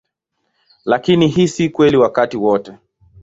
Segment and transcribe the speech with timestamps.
[0.85, 2.73] Lakini hii si kweli wakati wote.